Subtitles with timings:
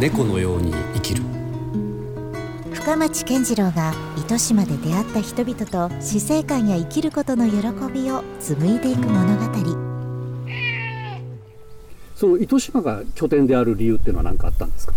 [0.00, 1.24] 猫のように生きる。
[2.72, 7.56] 深町健次郎が糸島で出会った人々と死生観や生きることの喜
[7.92, 9.44] びを紡いでいく物語。
[12.14, 14.94] その糸島が拠点である理由っていうのは何かあったんですか、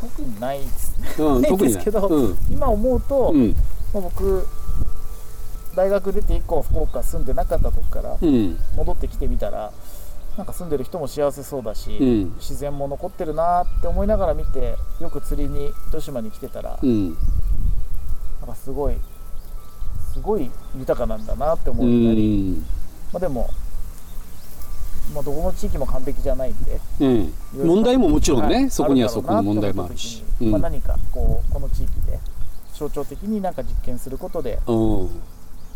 [0.00, 1.50] 特にないですね、うん、ない。
[1.50, 2.38] 特にですけど、うん。
[2.50, 3.50] 今思うと、うん。
[3.92, 4.46] まあ僕
[5.74, 8.56] 大学出て以降福岡住んでなかったとこからうん。
[8.76, 9.72] 戻ってきてみたら
[10.36, 12.34] なんか住んでる人も幸せそうだし、うん。
[12.36, 17.10] 自然も残ってるなって思いながら見てよく釣りに糸島に来てたら、うん。
[18.40, 18.96] なんかすごい
[20.12, 22.66] すごい豊かなんだなってう思うようになり、ん。
[23.12, 23.48] まあ、でも、
[25.14, 27.32] まあ、どこの地域も完璧じゃないんでうん。
[27.54, 30.22] 問題ももちろんね、はいそこにはそこの問題もあるし。
[30.40, 32.18] まあ、何かこうこの地域で
[32.74, 35.10] 象徴的になんか実験することでうん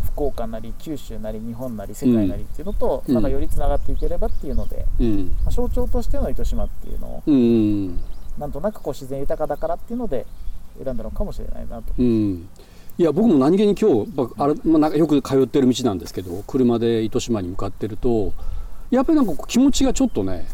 [0.05, 3.15] 福岡なり九州なり日本なり世界なりっていうのと、うん。
[3.15, 5.37] なんかよりつながっていければっていうので、うん。
[5.45, 7.99] まあ、象徴としての糸島っていうのをうん。
[8.38, 10.26] なんとなくこう自然豊かだからっていうので
[10.82, 11.93] 選んだのかもしれないなと。
[11.99, 12.49] うん。
[12.99, 18.32] いや僕も何気に今日、まああれまあ、なんかよく通ってる道なんですけど車で糸島に向かってると
[18.91, 20.49] やっぱりなんか気持ちがちょっとね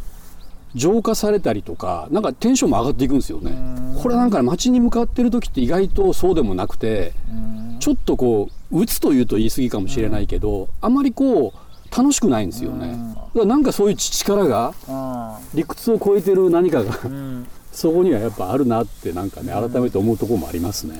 [0.75, 3.53] 浄化されたりとかなんかテンションも上がっていくんですよね。
[3.53, 4.03] うん。
[4.03, 13.15] これなんかね街に向かってる時って意外とそうでもなくてうんちょっとこう鬱というと言い過ぎかもしれないけど、あまりこう楽しくないんですよね、うん。
[13.15, 16.99] だからなんかそういう力があ理屈を超えてる何かが
[17.73, 20.99] そこにはやっぱあるなってなんかね改めて思うところもありますね。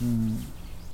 [0.00, 0.38] うん。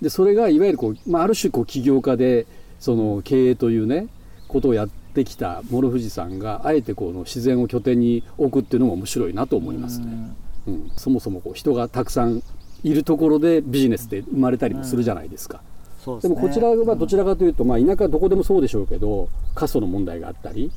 [0.03, 2.45] でそれがいわゆるこう、まあ、ある種こう起業家で
[2.81, 4.09] その経営というね
[4.49, 10.35] ことをやってきた諸富士さんがあえてこの自然を拠点に置くっていうのも面白いなと思いますね。
[10.67, 12.43] うん、そもそもこう人がたくさん
[12.85, 15.61] いるところでビジネスって生まれたりもするじゃないですか。
[16.07, 16.35] うですね。
[16.35, 20.71] もこちらはどちらかというと、まあ、田舎はどこでもそうでしょうけど過疎の問題があったり、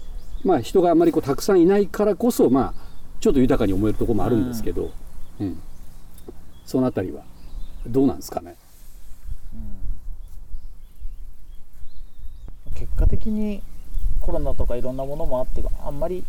[0.44, 2.82] まあ、人があまりこうたくさんいないからこそ、まあ、
[3.20, 4.92] ちょっと豊かに思えるところもあるんですけど、
[5.40, 5.62] うん。
[6.66, 7.24] そのあたりは
[7.88, 8.56] どうなんですかね？
[12.76, 13.62] 結果的に
[14.20, 16.24] コロナとかいろんなものもあってあんまり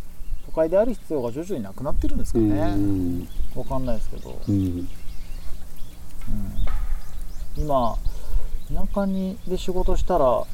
[0.46, 3.28] 都会である必要が徐々になくなってるんですかうね、ん。
[3.54, 4.38] わかんないですけど。
[4.48, 4.88] うん
[7.62, 7.96] 今
[8.74, 10.44] 田舎にで仕事したら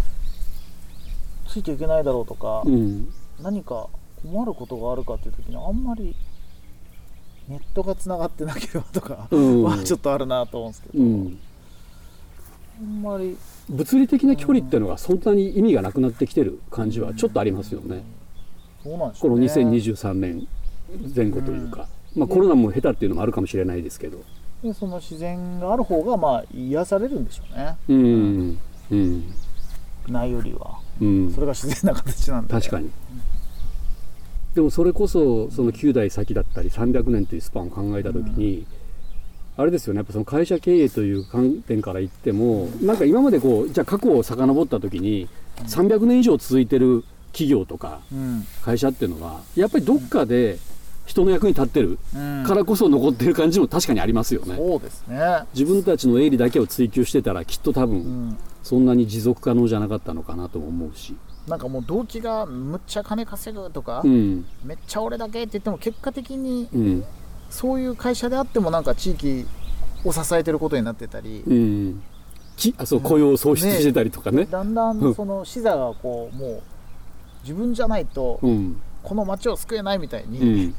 [1.48, 3.08] ついていけないだろうとか、うん。
[3.41, 3.88] 何か
[4.22, 6.14] 困ることがあるかっていう時にあんまり
[7.48, 9.62] ネットがつながってなければとかうん。
[9.62, 11.38] はちょっとあるなと思うんですけど、うん。
[12.80, 13.38] あんまり
[13.70, 18.04] 物理的な距離っていうのがそんなに意味がなくなってきてる感じはちょっとありますよね。
[18.82, 20.46] そうなんでしょこのうね2023年
[21.16, 24.19] 前後というか、まあコロナも下手っていうのもあるかもしれないですけど。
[24.62, 27.76] でその自然がある方がまあ癒されるんでしょうね。
[27.88, 28.58] うん。
[28.91, 29.34] うん。
[30.08, 30.78] ないよりは。
[31.00, 31.32] うん。
[31.32, 32.52] それが自然な形なんで。
[32.52, 32.91] 確かに。
[34.54, 38.66] でもそれこそその9代先だったり300年というスパンを考えた時に、
[39.56, 39.98] あれですよね。
[39.98, 45.28] やっぱその会社経営という観点から言ってもなんか今までこうじゃあ過去を遡った時に
[45.66, 48.44] 300年以上続いてる企業とかうん。
[48.62, 50.58] 会社っていうのはやっぱりどっかで
[51.08, 52.44] 人の役に立ってるうん。
[52.44, 54.56] からこそ残ってる感じも確かにありますよね。
[54.56, 55.19] そうですね。
[55.54, 57.98] 自分たちの営利だけを追求してたらきっと多う分
[58.28, 58.38] ん。
[58.62, 61.16] そんなに持続可能じゃなかったのかなとも思うし。
[61.48, 64.44] なんかもう動機がむっちゃ金稼ぐとか、うん。
[64.64, 67.04] めっちゃ俺だけって言っても結果的にうん。
[67.48, 69.46] そういう会社であってもなんか地域
[70.04, 72.02] を支えてることになってたり、うん、
[72.56, 74.44] きあそう雇用を創出してたりとかね。
[74.44, 76.62] だんだんその視座がこうもう
[77.42, 78.80] 自分じゃないとうん。
[79.02, 80.75] この街を救えないみたいうにん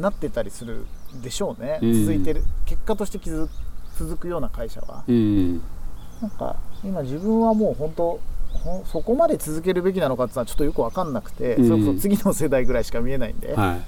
[0.00, 0.86] なってたりする
[1.22, 2.04] でしょうね、うん。
[2.04, 2.44] 続いてる。
[2.66, 3.48] 結果として続
[3.96, 5.04] 続くような会社は。
[5.08, 5.60] うん。
[6.20, 8.20] なんか今自分はもう本当
[8.84, 11.68] そこまで続けるべきなのかっていうのはちょっとよく分かんなくて、うん。
[11.68, 13.78] それこそ次の世代ぐらいしか見えないんで、は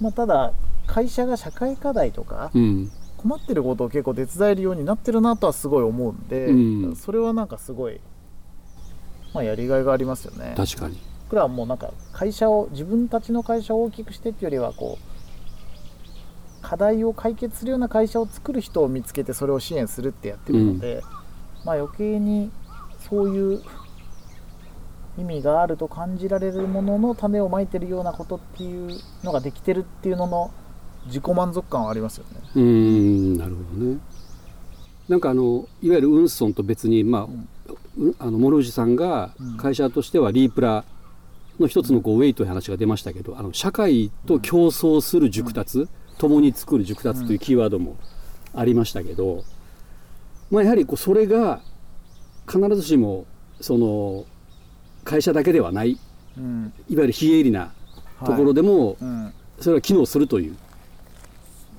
[0.00, 0.52] まあ、ただ
[0.86, 2.50] 会社が社会課題とか
[3.16, 6.96] 困ってることを結構手伝えるようになってるなとはすごい思うんで、うん。
[6.96, 8.00] それはなんかすごい、
[9.34, 10.54] まあ、やりがいがありますよね。
[10.56, 10.98] 確かに。
[11.24, 15.09] 僕らはもうなんか会社を自分たちの会社を大きくしてっていうよりはこう
[16.62, 21.02] 課題を解決するような会社を作る人を見つけてそれを支援するってやってるので、
[21.64, 22.50] まあ余計に
[23.08, 23.62] そういう
[25.18, 30.50] 意味があると感じられるものの種をまいてるようなことっていうのができてるっていうのの
[31.06, 32.40] 自己満足感はありますよね。
[32.54, 33.98] うんなるほどね。
[35.08, 40.84] なんかあのいわゆるウンソンと別にまあ、うあの諸藤さんがうん会社としてはリープラ
[41.58, 45.88] の一つのこうウェイという話が出ましたけど、あの社会と競争する熟達、
[46.20, 47.96] 共に作る熟達というキーワードも
[48.54, 49.42] ありましたけど、
[50.50, 51.62] まあやはりこうそれが
[52.46, 53.24] 必ずしも
[53.58, 54.26] その
[55.02, 55.98] 会社だけではない
[56.36, 56.72] うん。
[56.90, 57.72] いわゆる非営利な
[58.24, 59.32] ところでもうん。
[59.60, 60.56] それは機能するという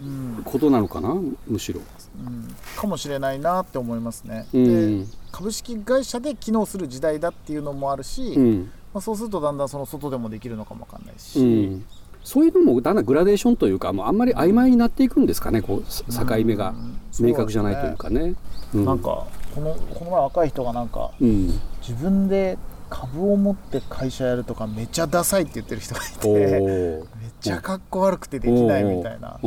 [0.02, 0.42] うん。
[0.44, 1.16] ことなのかな
[1.48, 1.82] むしろ。
[2.26, 2.56] うん。
[2.76, 5.02] かもしれないなって思いますね、うん。
[5.04, 8.72] で株式会社で機能する時代だっていうのもあるし、うん。
[8.92, 11.86] まあ、そうするとだんだんその外でもできるのかもわかんないし、うん、
[12.24, 16.70] そういうのもだんだんグラデーションというかもうあんまり曖昧になっていくんですかねこうす境目が。
[16.70, 18.36] うん明確じゃないというかね。
[18.74, 18.86] うん。
[18.86, 22.58] なんかこのこの前若い人がなんかうん、自分で
[22.90, 27.00] 株を持って会社やるとかめっちゃダサいって言ってる人がいおてー。
[27.22, 29.40] めっちゃかっこ悪くてできないみたいな。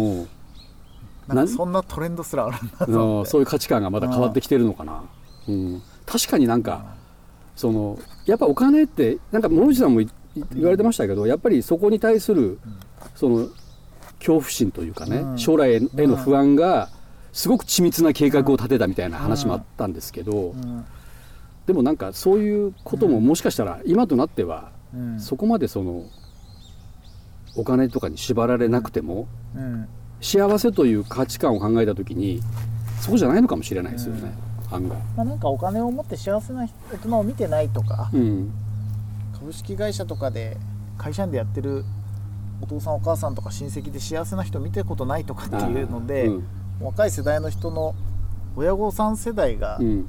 [1.27, 5.03] なんかそんなトレンドすらあるんだとそういう価値観がまた変わってきてるのかな。
[5.49, 6.85] うん、確かになんか
[7.57, 10.09] そのやっぱお金ってなんか諸内さんもい
[10.53, 12.59] 言われてましたけどやっぱりそこに対する
[13.15, 13.49] その
[14.19, 15.39] 恐怖心というかね、うん。
[15.39, 16.89] 将来への不安が
[17.33, 20.85] すごく緻密な計画を立てたみたいな話もあったんですけど、うん。
[21.67, 25.21] でもなんかそういうことももしかしたら今となってはうん。
[25.21, 26.05] そこまでその
[27.57, 29.87] お金とかに縛られなくてもうん。
[30.21, 32.41] 幸せという価値観を考えた時に
[33.01, 34.33] そこじゃないのかもしれないですよね、
[34.71, 34.99] 案外。
[35.17, 38.51] まあ、なんかお金を持って幸せな大人を見てないとか、うん
[39.45, 40.57] 株式会社とかで
[40.97, 41.85] 会社員でやってる
[42.63, 46.47] お父さんお母さんとか親戚で幸せな人見たことないとかっていうので、うん。
[46.81, 47.95] 若い世代の人の
[48.57, 50.07] 親御さん世代がうん。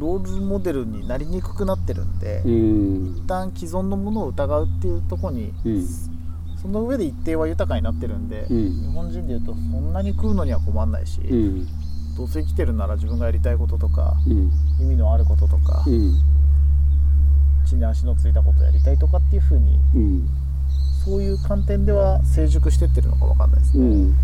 [0.00, 3.16] ロールモデルになりにくくなってるんで、うん。
[3.16, 5.86] 一旦既存のものを疑うっていうところに、うん。
[6.60, 8.88] その上で一定は豊かになってるんで、うん。
[8.88, 11.66] 日本人でいうとそんなに食うのには困んないし、うん。
[12.16, 14.50] どうせ生きてるなら自分がやりたいこととかうん。
[14.80, 16.33] 意味のあることとか、うん
[17.64, 20.28] 地に足のついたことやりたいとかっていうふうにうん。
[21.04, 23.86] そういう観点では成熟してってるのかわかんないですうね。
[23.96, 24.14] ん。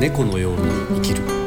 [0.00, 0.60] 猫のように
[0.96, 1.39] 生きる